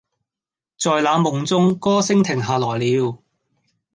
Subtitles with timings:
[0.79, 3.21] 在那夢中，歌聲停下來了